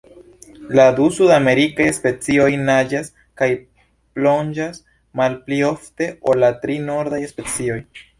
La 0.77 0.83
du 0.99 1.03
sudamerikaj 1.15 1.85
specioj 1.97 2.47
naĝas 2.69 3.11
kaj 3.41 3.49
plonĝas 4.15 4.81
malpli 5.21 5.61
ofte 5.69 6.09
ol 6.33 6.41
la 6.45 6.51
tri 6.65 6.79
nordaj 6.87 7.21
specioj. 7.35 7.79